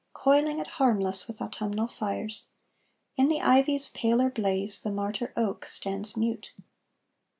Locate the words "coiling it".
0.15-0.65